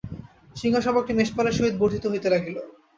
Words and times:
সিংহশাবকটি 0.55 1.11
মেষপালের 1.15 1.57
সহিত 1.57 1.75
বর্ধিত 1.77 2.03
হইতে 2.07 2.27
লাগিল। 2.29 2.57